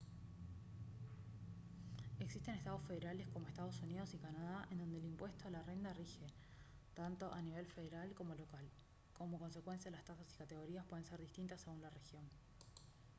existen 2.19 2.55
estados 2.55 2.81
federales 2.87 3.27
como 3.31 3.47
estados 3.47 3.79
unidos 3.81 4.11
y 4.15 4.17
canadá 4.17 4.67
en 4.71 4.79
donde 4.79 4.97
el 4.97 5.05
impuesto 5.05 5.47
a 5.47 5.51
la 5.51 5.61
renta 5.61 5.93
rige 5.93 6.25
tanto 6.95 7.31
a 7.31 7.39
nivel 7.43 7.67
federal 7.67 8.11
como 8.15 8.33
local 8.33 8.67
como 9.13 9.37
consecuencia 9.37 9.91
las 9.91 10.03
tasas 10.03 10.25
y 10.33 10.37
categorías 10.37 10.85
pueden 10.87 11.05
ser 11.05 11.21
distintas 11.21 11.61
según 11.61 11.81
la 11.83 11.91
región 11.91 12.23